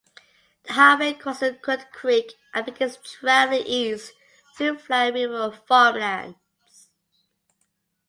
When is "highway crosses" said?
0.73-1.57